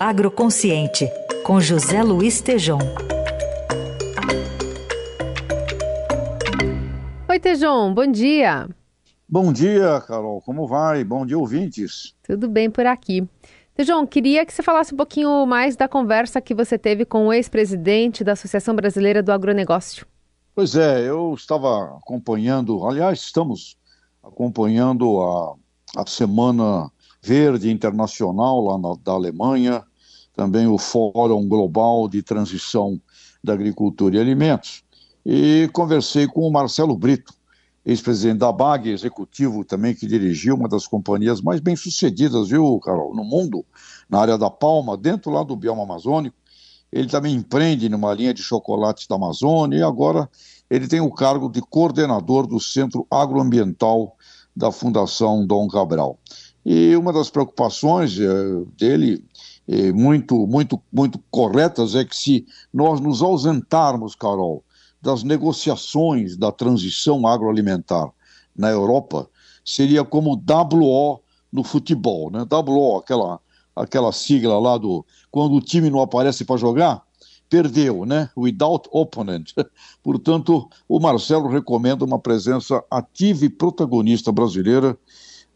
[0.00, 1.08] Agroconsciente,
[1.44, 2.78] com José Luiz Tejom.
[7.28, 8.68] Oi, Tejom, bom dia.
[9.28, 10.40] Bom dia, Carol.
[10.42, 11.04] Como vai?
[11.04, 12.14] Bom dia, ouvintes.
[12.22, 13.26] Tudo bem por aqui.
[13.74, 17.32] Tejão, queria que você falasse um pouquinho mais da conversa que você teve com o
[17.32, 20.06] ex-presidente da Associação Brasileira do Agronegócio.
[20.54, 23.76] Pois é, eu estava acompanhando, aliás, estamos
[24.22, 25.54] acompanhando a,
[25.96, 26.90] a Semana
[27.22, 29.84] Verde Internacional lá na, da Alemanha,
[30.34, 33.00] também o Fórum Global de Transição
[33.42, 34.82] da Agricultura e Alimentos.
[35.24, 37.32] E conversei com o Marcelo Brito,
[37.84, 43.24] ex-presidente da BAG, executivo também que dirigiu uma das companhias mais bem-sucedidas, viu, Carol, no
[43.24, 43.64] mundo,
[44.08, 46.36] na área da palma, dentro lá do bioma amazônico.
[46.92, 50.28] Ele também empreende numa linha de chocolates da Amazônia e agora
[50.68, 54.16] ele tem o cargo de coordenador do Centro Agroambiental
[54.54, 56.18] da Fundação Dom Cabral.
[56.64, 59.24] E uma das preocupações eh, dele,
[59.68, 64.62] eh, muito, muito, muito corretas, é que se nós nos ausentarmos, Carol,
[65.00, 68.08] das negociações da transição agroalimentar
[68.56, 69.28] na Europa
[69.64, 71.20] seria como WO
[71.52, 72.46] no futebol, né?
[72.50, 73.40] WO, aquela,
[73.74, 77.02] aquela sigla lá do quando o time não aparece para jogar,
[77.48, 78.30] perdeu, né?
[78.36, 79.50] Without opponent.
[80.02, 84.96] Portanto, o Marcelo recomenda uma presença ativa e protagonista brasileira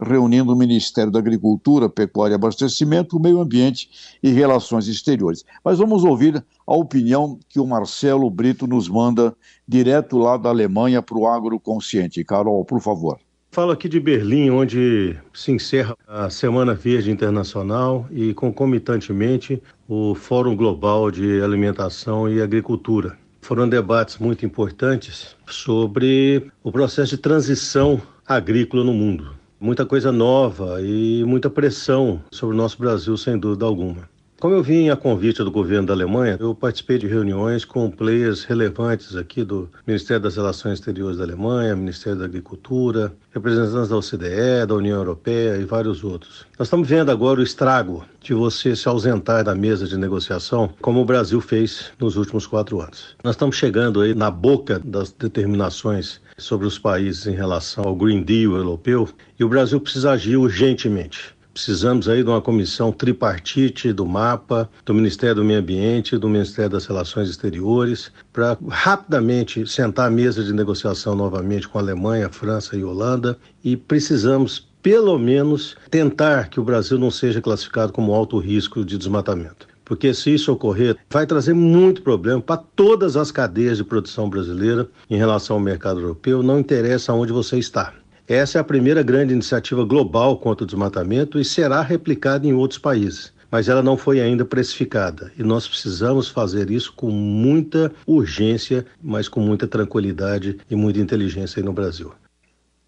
[0.00, 3.88] reunindo o Ministério da Agricultura, Pecuária e Abastecimento, o Meio Ambiente
[4.22, 5.44] e Relações Exteriores.
[5.64, 9.34] Mas vamos ouvir a opinião que o Marcelo Brito nos manda
[9.66, 12.24] direto lá da Alemanha para o Agroconsciente.
[12.24, 13.18] Carol, por favor.
[13.50, 20.54] Falo aqui de Berlim, onde se encerra a Semana Verde Internacional e, concomitantemente, o Fórum
[20.54, 23.16] Global de Alimentação e Agricultura.
[23.40, 30.80] Foram debates muito importantes sobre o processo de transição agrícola no mundo muita coisa nova
[30.82, 34.08] e muita pressão sobre o nosso Brasil, sem dúvida alguma.
[34.38, 38.44] Como eu vim a convite do governo da Alemanha, eu participei de reuniões com players
[38.44, 44.66] relevantes aqui do Ministério das Relações Exteriores da Alemanha, Ministério da Agricultura, representantes da OCDE,
[44.68, 46.44] da União Europeia e vários outros.
[46.58, 51.00] Nós estamos vendo agora o estrago de você se ausentar da mesa de negociação, como
[51.00, 53.16] o Brasil fez nos últimos quatro anos.
[53.24, 58.22] Nós estamos chegando aí na boca das determinações sobre os países em relação ao Green
[58.22, 59.08] Deal europeu
[59.38, 61.35] e o Brasil precisa agir urgentemente.
[61.56, 66.72] Precisamos aí de uma comissão tripartite do MAPA, do Ministério do Meio Ambiente, do Ministério
[66.72, 72.76] das Relações Exteriores, para rapidamente sentar à mesa de negociação novamente com a Alemanha, França
[72.76, 73.38] e Holanda.
[73.64, 78.98] E precisamos, pelo menos, tentar que o Brasil não seja classificado como alto risco de
[78.98, 84.28] desmatamento porque se isso ocorrer, vai trazer muito problema para todas as cadeias de produção
[84.28, 87.94] brasileira em relação ao mercado europeu, não interessa onde você está.
[88.28, 92.80] Essa é a primeira grande iniciativa global contra o desmatamento e será replicada em outros
[92.80, 93.32] países.
[93.48, 99.28] Mas ela não foi ainda precificada e nós precisamos fazer isso com muita urgência, mas
[99.28, 102.12] com muita tranquilidade e muita inteligência aí no Brasil.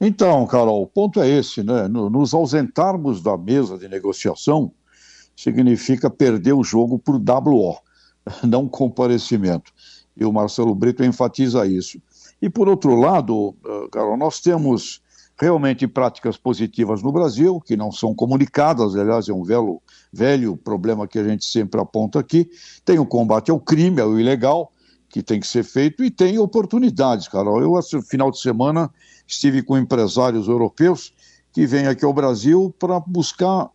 [0.00, 1.86] Então, Carol, o ponto é esse, né?
[1.86, 4.72] Nos ausentarmos da mesa de negociação
[5.36, 7.76] significa perder o jogo por WO,
[8.42, 9.72] não comparecimento.
[10.16, 12.02] E o Marcelo Brito enfatiza isso.
[12.42, 15.00] E por outro lado, eh, Carol, nós temos
[15.40, 19.80] realmente práticas positivas no Brasil, que não são comunicadas, aliás, é um velho,
[20.12, 22.50] velho problema que a gente sempre aponta aqui.
[22.84, 24.72] Tem o combate ao crime, ao ilegal,
[25.08, 27.62] que tem que ser feito, e tem oportunidades, Carol.
[27.62, 28.90] Eu, no final de semana,
[29.26, 31.12] estive com empresários europeus
[31.52, 33.70] que vêm aqui ao Brasil para buscar,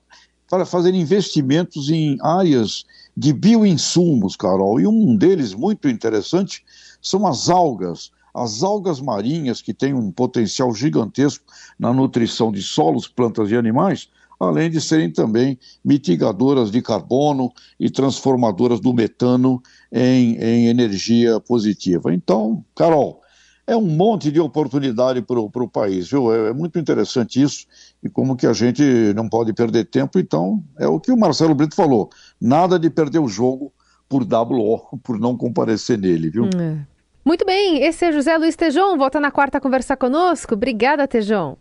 [0.50, 2.86] para fazer investimentos em áreas
[3.16, 4.82] de bioinsumos, Carol.
[4.82, 6.64] E um deles, muito interessante,
[7.02, 11.46] são as algas as algas marinhas, que têm um potencial gigantesco
[11.78, 17.90] na nutrição de solos, plantas e animais, além de serem também mitigadoras de carbono e
[17.90, 19.62] transformadoras do metano
[19.92, 22.14] em, em energia positiva.
[22.14, 23.22] Então, Carol,
[23.66, 26.34] é um monte de oportunidade para o país, viu?
[26.34, 27.66] É, é, muito interessante isso
[28.04, 28.84] e como que a gente
[29.16, 30.20] não pode perder tempo.
[30.20, 33.72] Então, é o que o Marcelo Brito falou: nada de perder o jogo
[34.10, 36.46] por WO, por não comparecer nele, viu?
[36.60, 36.93] É.
[37.26, 40.56] Muito bem, esse é José Luiz Tejon, volta na quarta a conversar conosco.
[40.56, 41.56] Obrigada, Tejon.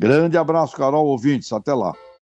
[0.00, 1.92] Grande abraço, Carol, ouvintes, até lá.